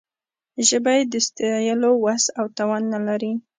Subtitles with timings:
[0.67, 3.31] ژبه یې د ستایلو وس او توان نه لري.